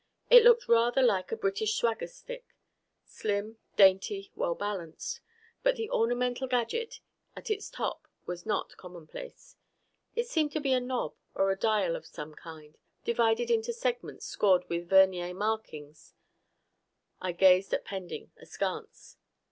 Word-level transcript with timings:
It 0.31 0.43
looked 0.43 0.67
rather 0.67 1.03
like 1.03 1.31
a 1.31 1.37
British 1.37 1.75
swagger 1.75 2.07
stick: 2.07 2.55
slim, 3.05 3.59
dainty, 3.75 4.31
well 4.33 4.55
balanced. 4.55 5.21
But 5.61 5.75
the 5.75 5.91
ornamental 5.91 6.47
gadget 6.47 7.01
at 7.35 7.51
its 7.51 7.69
top 7.69 8.07
was 8.25 8.43
not 8.43 8.75
commonplace. 8.77 9.57
It 10.15 10.27
seemed 10.27 10.53
to 10.53 10.59
be 10.59 10.73
a 10.73 10.79
knob 10.79 11.13
or 11.35 11.51
a 11.51 11.55
dial 11.55 11.95
of 11.95 12.07
some 12.07 12.33
kind, 12.33 12.79
divided 13.05 13.51
into 13.51 13.73
segments 13.73 14.25
scored 14.25 14.67
with 14.69 14.89
vernier 14.89 15.35
markings. 15.35 16.15
I 17.21 17.31
gazed 17.31 17.71
at 17.71 17.85
Pending 17.85 18.31
askance. 18.37 19.17